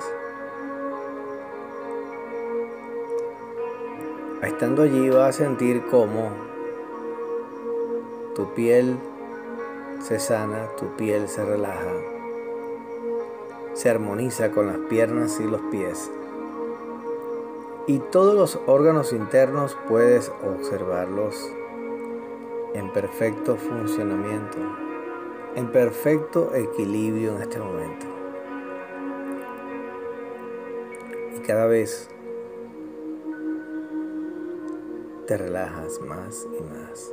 Estando 4.41 4.81
allí 4.81 5.09
vas 5.09 5.35
a 5.35 5.43
sentir 5.43 5.83
cómo 5.89 6.31
tu 8.33 8.53
piel 8.55 8.97
se 10.01 10.19
sana, 10.19 10.67
tu 10.77 10.95
piel 10.95 11.27
se 11.27 11.45
relaja, 11.45 11.93
se 13.73 13.89
armoniza 13.89 14.51
con 14.51 14.67
las 14.67 14.77
piernas 14.89 15.39
y 15.39 15.43
los 15.43 15.61
pies. 15.71 16.09
Y 17.87 17.99
todos 17.99 18.35
los 18.35 18.59
órganos 18.67 19.13
internos 19.13 19.77
puedes 19.87 20.31
observarlos 20.43 21.35
en 22.73 22.91
perfecto 22.93 23.57
funcionamiento, 23.57 24.57
en 25.55 25.71
perfecto 25.71 26.55
equilibrio 26.55 27.35
en 27.35 27.41
este 27.43 27.59
momento. 27.59 28.05
Y 31.37 31.39
cada 31.41 31.65
vez 31.65 32.09
te 35.27 35.37
relajas 35.37 35.99
más 36.01 36.47
y 36.57 36.63
más. 36.63 37.11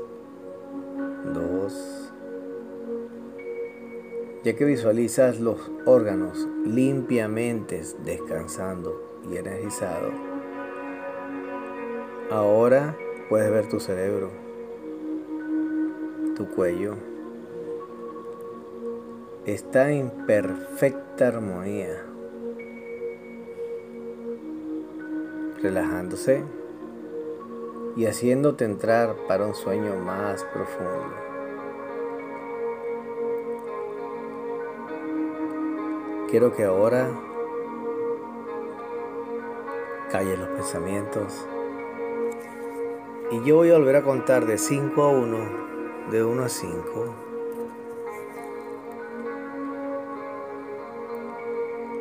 Dos 1.35 2.08
ya 4.45 4.55
que 4.55 4.65
visualizas 4.65 5.41
los 5.41 5.71
órganos 5.85 6.47
limpiamente 6.65 7.83
descansando 8.05 9.21
y 9.31 9.37
energizado. 9.37 10.13
Ahora 12.31 12.97
puedes 13.29 13.51
ver 13.51 13.69
tu 13.69 13.81
cerebro, 13.81 14.31
tu 16.37 16.49
cuello. 16.49 16.95
Está 19.47 19.91
en 19.91 20.11
perfecta 20.27 21.29
armonía, 21.29 22.05
relajándose 25.63 26.45
y 27.97 28.07
haciéndote 28.07 28.65
entrar 28.67 29.17
para 29.27 29.47
un 29.47 29.55
sueño 29.55 29.97
más 29.97 30.45
profundo. 30.53 31.28
Quiero 36.29 36.53
que 36.53 36.63
ahora 36.65 37.09
calles 40.11 40.39
los 40.39 40.49
pensamientos. 40.49 41.49
Y 43.31 43.43
yo 43.45 43.57
voy 43.57 43.71
a 43.71 43.79
volver 43.79 43.97
a 43.97 44.03
contar 44.03 44.45
de 44.45 44.59
5 44.59 45.03
a 45.03 45.09
1, 45.09 45.39
de 46.11 46.25
1 46.25 46.43
a 46.43 46.49
5. 46.51 46.85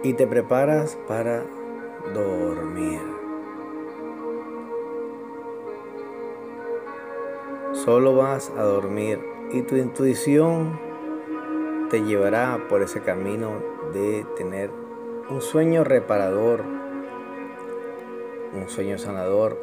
Y 0.03 0.13
te 0.13 0.27
preparas 0.27 0.97
para 1.07 1.45
dormir. 2.13 2.99
Solo 7.71 8.17
vas 8.17 8.51
a 8.57 8.63
dormir 8.63 9.21
y 9.53 9.61
tu 9.61 9.77
intuición 9.77 10.77
te 11.89 12.03
llevará 12.03 12.67
por 12.67 12.81
ese 12.81 12.99
camino 12.99 13.76
de 13.93 14.25
tener 14.37 14.69
un 15.29 15.41
sueño 15.41 15.83
reparador, 15.83 16.63
un 18.53 18.69
sueño 18.69 18.97
sanador 18.97 19.57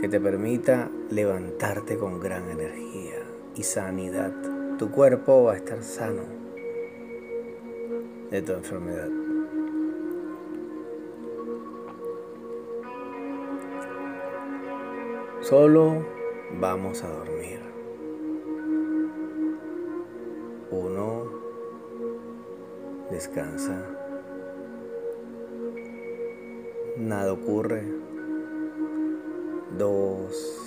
que 0.00 0.08
te 0.08 0.20
permita 0.20 0.90
levantarte 1.10 1.96
con 1.96 2.20
gran 2.20 2.50
energía 2.50 3.22
y 3.54 3.62
sanidad. 3.62 4.32
Tu 4.78 4.90
cuerpo 4.90 5.44
va 5.44 5.54
a 5.54 5.56
estar 5.56 5.82
sano 5.82 6.22
de 8.30 8.42
tu 8.42 8.52
enfermedad. 8.52 9.08
Solo 15.40 16.04
vamos 16.60 17.04
a 17.04 17.08
dormir. 17.08 17.60
Uno, 20.72 21.15
descansa. 23.16 23.82
Nada 26.98 27.32
ocurre. 27.32 27.82
Dos. 29.78 30.62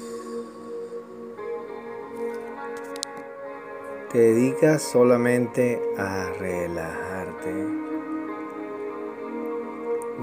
Te 4.12 4.18
dedicas 4.18 4.82
solamente 4.82 5.80
a 5.98 6.32
relajarte. 6.40 7.54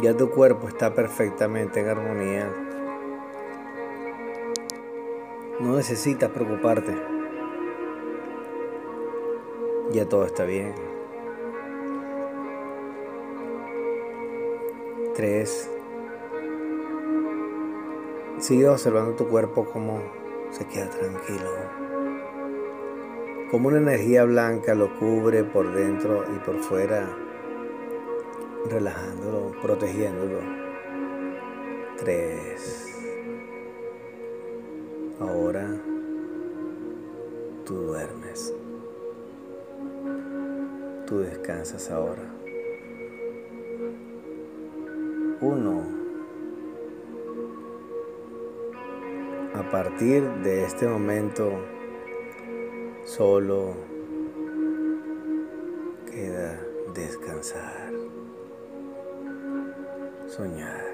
Ya 0.03 0.17
tu 0.17 0.31
cuerpo 0.31 0.67
está 0.67 0.95
perfectamente 0.95 1.81
en 1.81 1.89
armonía. 1.89 2.53
No 5.61 5.77
necesitas 5.77 6.31
preocuparte. 6.31 6.93
Ya 9.93 10.09
todo 10.09 10.27
está 10.27 10.45
bien. 10.45 10.96
Tres. 15.17 15.71
Sigue 18.39 18.69
observando 18.69 19.17
tu 19.17 19.27
cuerpo 19.29 19.65
como 19.65 20.01
se 20.51 20.67
queda 20.67 20.91
tranquilo 20.91 21.87
como 23.51 23.69
una 23.69 23.79
energía 23.79 24.25
blanca 24.25 24.75
lo 24.75 24.99
cubre 24.99 25.45
por 25.45 25.73
dentro 25.73 26.25
y 26.35 26.39
por 26.41 26.59
fuera, 26.61 27.09
relajándolo, 28.69 29.53
protegiéndolo. 29.63 30.41
Tres. 31.97 32.93
Ahora 35.21 35.69
tú 37.65 37.75
duermes. 37.75 38.53
Tú 41.07 41.21
descansas 41.21 41.91
ahora. 41.91 42.36
Uno. 45.41 45.85
A 49.55 49.71
partir 49.71 50.23
de 50.43 50.65
este 50.65 50.87
momento, 50.87 51.51
Solo 53.07 53.77
queda 56.11 56.61
descansar, 56.93 57.93
soñar. 60.27 60.86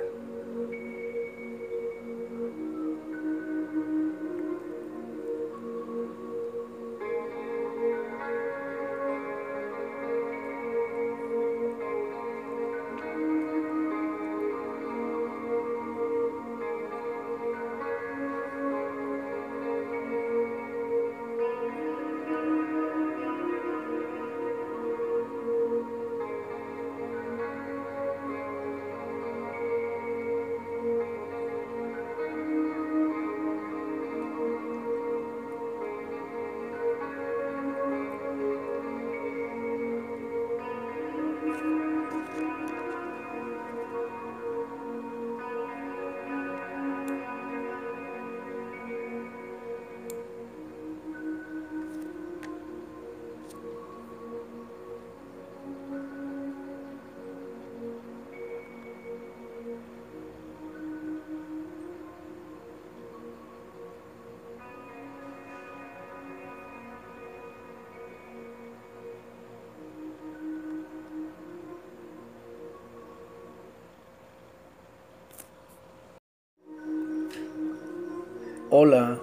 Hola, 78.75 79.19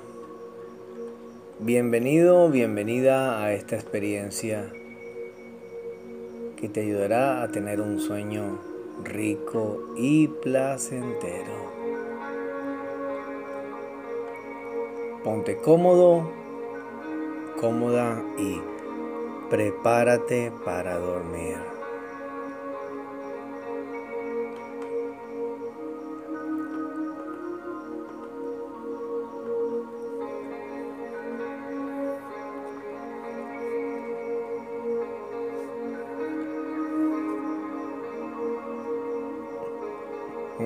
bienvenido, 1.58 2.52
bienvenida 2.52 3.44
a 3.44 3.52
esta 3.52 3.78
experiencia 3.78 4.72
que 6.56 6.70
te 6.70 6.82
ayudará 6.82 7.42
a 7.42 7.48
tener 7.48 7.82
un 7.82 8.00
sueño 8.00 8.60
rico 9.04 9.96
y 9.98 10.28
placentero. 10.28 11.74
Ponte 15.24 15.58
cómodo, 15.58 16.30
cómoda 17.60 18.24
y 18.38 18.62
prepárate 19.50 20.52
para 20.64 21.00
dormir. 21.00 21.69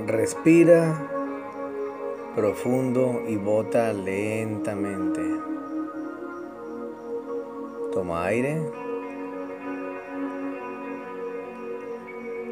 Respira 0.08 1.10
profundo 2.36 3.24
y 3.26 3.38
bota 3.38 3.94
lentamente. 3.94 5.22
Toma 7.94 8.26
aire 8.26 8.62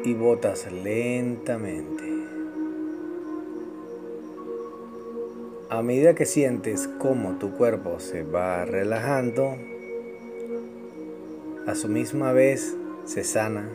y 0.04 0.14
botas 0.14 0.72
lentamente. 0.72 2.04
A 5.68 5.82
medida 5.82 6.14
que 6.14 6.24
sientes 6.24 6.88
cómo 6.98 7.38
tu 7.38 7.50
cuerpo 7.52 8.00
se 8.00 8.22
va 8.22 8.64
relajando, 8.64 9.56
a 11.66 11.74
su 11.74 11.88
misma 11.88 12.32
vez 12.32 12.76
se 13.04 13.24
sana 13.24 13.68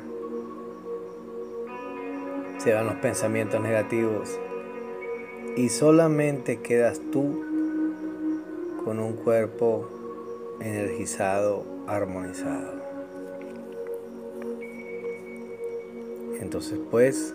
se 2.68 2.74
van 2.74 2.86
los 2.86 2.96
pensamientos 2.96 3.62
negativos 3.62 4.38
y 5.56 5.70
solamente 5.70 6.60
quedas 6.60 7.00
tú 7.14 7.46
con 8.84 9.00
un 9.00 9.14
cuerpo 9.14 9.88
energizado, 10.60 11.64
armonizado. 11.88 12.74
Entonces 16.42 16.78
pues 16.92 17.34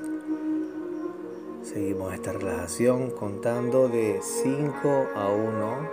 seguimos 1.62 2.12
esta 2.12 2.34
relajación 2.34 3.10
contando 3.10 3.88
de 3.88 4.20
5 4.20 5.06
a 5.14 5.30
1 5.30 5.88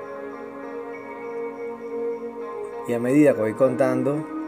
y 2.89 2.93
a 2.93 2.99
medida 2.99 3.33
que 3.33 3.39
voy 3.39 3.53
contando 3.53 4.38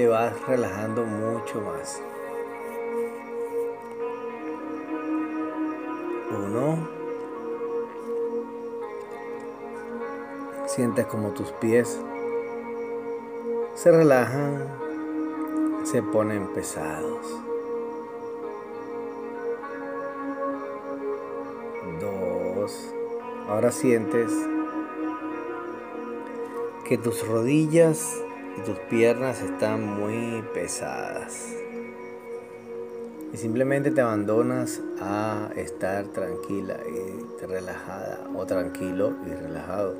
te 0.00 0.08
vas 0.08 0.32
relajando 0.46 1.04
mucho 1.04 1.60
más. 1.60 2.00
Uno. 6.30 6.88
Sientes 10.64 11.04
como 11.04 11.32
tus 11.32 11.52
pies 11.52 12.00
se 13.74 13.92
relajan, 13.92 14.68
se 15.84 16.02
ponen 16.02 16.50
pesados. 16.54 17.26
Dos. 22.00 22.94
Ahora 23.50 23.70
sientes 23.70 24.32
que 26.86 26.96
tus 26.96 27.28
rodillas 27.28 28.18
y 28.56 28.60
tus 28.62 28.78
piernas 28.90 29.40
están 29.40 29.84
muy 29.84 30.42
pesadas. 30.54 31.54
Y 33.32 33.36
simplemente 33.36 33.90
te 33.90 34.00
abandonas 34.00 34.80
a 35.00 35.50
estar 35.54 36.06
tranquila 36.06 36.78
y 36.86 37.46
relajada 37.46 38.28
o 38.34 38.44
tranquilo 38.44 39.14
y 39.26 39.30
relajado. 39.30 39.94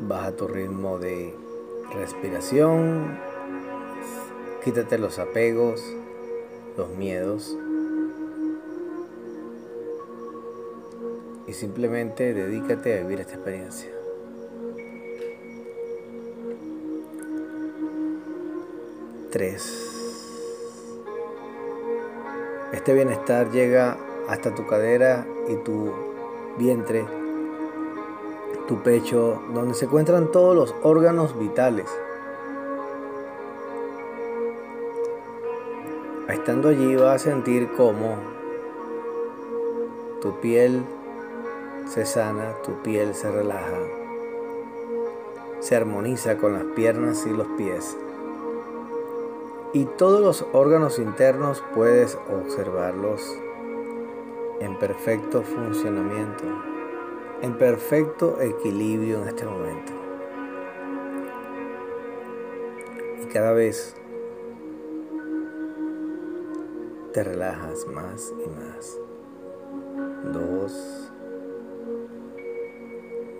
Baja 0.00 0.32
tu 0.32 0.48
ritmo 0.48 0.98
de 0.98 1.34
respiración, 1.94 3.18
quítate 4.64 4.98
los 4.98 5.18
apegos, 5.18 5.80
los 6.76 6.90
miedos 6.90 7.56
simplemente 11.54 12.34
dedícate 12.34 12.98
a 12.98 13.02
vivir 13.02 13.20
esta 13.20 13.34
experiencia. 13.34 13.90
Tres. 19.30 19.94
Este 22.72 22.92
bienestar 22.92 23.50
llega 23.50 23.96
hasta 24.28 24.54
tu 24.54 24.66
cadera 24.66 25.26
y 25.48 25.56
tu 25.64 25.92
vientre, 26.58 27.04
tu 28.68 28.82
pecho, 28.82 29.40
donde 29.54 29.74
se 29.74 29.86
encuentran 29.86 30.30
todos 30.30 30.54
los 30.54 30.74
órganos 30.82 31.38
vitales. 31.38 31.86
Estando 36.28 36.68
allí 36.68 36.96
vas 36.96 37.14
a 37.14 37.30
sentir 37.30 37.70
cómo 37.76 38.16
tu 40.20 40.40
piel 40.40 40.82
se 41.94 42.04
sana, 42.04 42.56
tu 42.64 42.82
piel 42.82 43.14
se 43.14 43.30
relaja, 43.30 43.78
se 45.60 45.76
armoniza 45.76 46.38
con 46.38 46.54
las 46.54 46.64
piernas 46.74 47.24
y 47.24 47.30
los 47.30 47.46
pies. 47.56 47.96
Y 49.72 49.84
todos 49.84 50.20
los 50.20 50.44
órganos 50.52 50.98
internos 50.98 51.62
puedes 51.72 52.18
observarlos 52.28 53.38
en 54.58 54.76
perfecto 54.80 55.44
funcionamiento, 55.44 56.42
en 57.42 57.56
perfecto 57.58 58.40
equilibrio 58.40 59.22
en 59.22 59.28
este 59.28 59.44
momento. 59.44 59.92
Y 63.22 63.26
cada 63.26 63.52
vez 63.52 63.94
te 67.12 67.22
relajas 67.22 67.86
más 67.86 68.34
y 68.44 68.48
más. 68.50 68.98
Dos. 70.32 71.03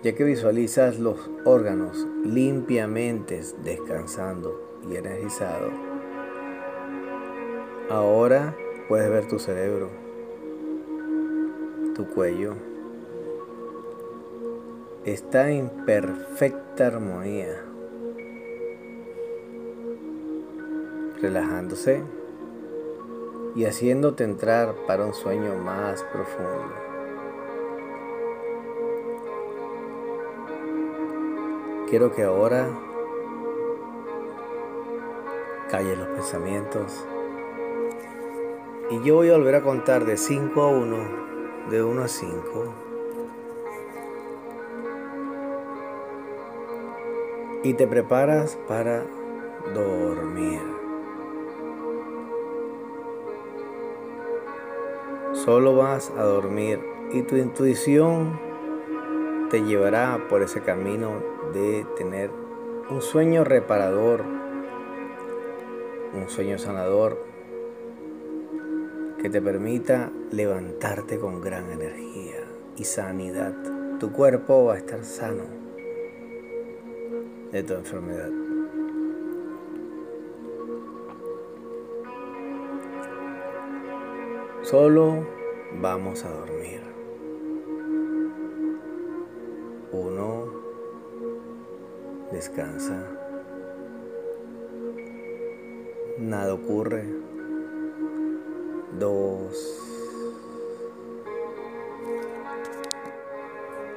Ya 0.05 0.15
que 0.15 0.23
visualizas 0.23 1.01
los 1.01 1.19
órganos 1.45 2.07
limpiamente 2.25 3.43
descansando 3.65 4.81
y 4.89 4.95
energizado, 4.95 5.73
ahora 7.91 8.55
puedes 8.89 9.11
ver 9.11 9.27
tu 9.27 9.41
cerebro 9.41 10.05
tu 11.95 12.07
cuello 12.09 12.55
está 15.05 15.51
en 15.51 15.69
perfecta 15.85 16.89
armonía, 16.89 17.63
relajándose 21.21 22.03
y 23.55 23.65
haciéndote 23.67 24.25
entrar 24.25 24.75
para 24.87 25.07
un 25.07 25.15
sueño 25.15 25.55
más 25.55 26.03
profundo. 26.13 26.84
Quiero 31.89 32.13
que 32.13 32.23
ahora 32.23 32.69
calles 35.71 35.99
los 35.99 36.09
pensamientos 36.09 37.07
y 38.91 39.03
yo 39.03 39.17
voy 39.17 39.31
a 39.31 39.37
volver 39.37 39.55
a 39.57 39.63
contar 39.63 40.05
de 40.05 40.17
5 40.17 40.61
a 40.61 40.69
1 40.69 41.25
de 41.71 41.83
1 41.83 42.03
a 42.03 42.09
5. 42.09 42.65
Y 47.63 47.75
te 47.75 47.87
preparas 47.87 48.59
para 48.69 49.05
dormir. 49.75 50.61
Solo 55.33 55.77
vas 55.77 56.11
a 56.11 56.23
dormir 56.25 56.81
y 57.11 57.23
tu 57.23 57.37
intuición 57.37 58.39
te 59.51 59.63
llevará 59.63 60.27
por 60.29 60.43
ese 60.43 60.61
camino 60.61 61.34
de 61.53 61.87
tener 61.97 62.31
un 62.91 63.03
sueño 63.03 63.45
reparador, 63.45 64.25
un 66.15 66.29
sueño 66.29 66.59
sanador 66.59 67.19
que 69.21 69.31
te 69.31 69.41
permita 69.41 70.11
levantarte 70.31 71.19
con 71.19 71.41
gran 71.41 71.71
energía 71.71 72.45
y 72.77 72.85
sanidad. 72.85 73.55
Tu 73.99 74.13
cuerpo 74.13 74.67
va 74.67 74.75
a 74.75 74.79
estar 74.79 75.05
sano 75.05 75.45
de 77.53 77.63
tu 77.63 77.75
enfermedad. 77.75 78.31
Solo 84.65 85.27
vamos 85.81 86.25
a 86.25 86.31
dormir. 86.31 86.81
Uno, 89.93 90.34
descansa. 92.35 92.95
Nada 96.19 96.55
ocurre. 96.55 97.05
Dos. 98.99 99.81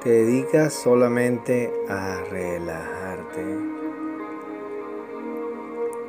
Te 0.04 0.10
dedicas 0.10 0.74
solamente 0.74 1.74
a 1.90 2.24
relajarte. 2.30 3.44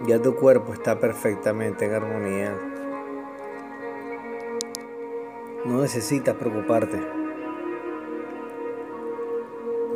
Ya 0.06 0.20
tu 0.22 0.36
cuerpo 0.36 0.74
está 0.74 1.00
perfectamente 1.00 1.86
en 1.86 1.94
armonía. 1.94 2.56
No 5.64 5.82
necesitas 5.82 6.36
preocuparte. 6.36 7.00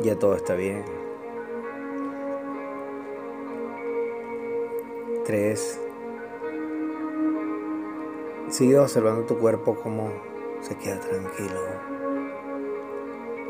Ya 0.01 0.17
todo 0.19 0.35
está 0.35 0.55
bien. 0.55 1.02
Tres. 5.33 5.79
Sigue 8.49 8.77
observando 8.77 9.25
tu 9.25 9.39
cuerpo 9.39 9.73
como 9.73 10.13
se 10.61 10.75
queda 10.77 10.99
tranquilo. 10.99 11.59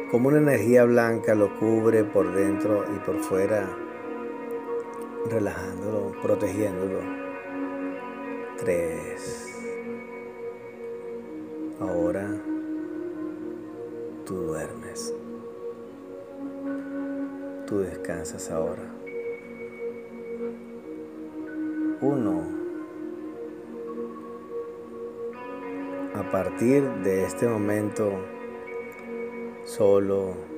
Como 0.10 0.30
una 0.30 0.38
energía 0.38 0.86
blanca 0.86 1.36
lo 1.36 1.54
cubre 1.60 2.06
por 2.06 2.34
dentro 2.34 2.86
y 2.96 3.00
por 3.00 3.20
fuera, 3.20 3.68
relajándolo, 5.30 6.14
protegiéndolo. 6.22 7.02
Tres. 8.60 9.33
De 26.60 27.26
este 27.26 27.47
momento 27.47 28.12
solo 29.66 30.53